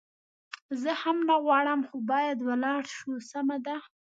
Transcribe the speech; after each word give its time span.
زه 0.81 0.91
هم 1.01 1.17
نه 1.29 1.35
غواړم، 1.43 1.79
خو 1.89 1.97
باید 2.11 2.37
ولاړ 2.49 2.81
شو، 2.97 3.11
سمه 3.31 3.57
ده. 3.65 3.75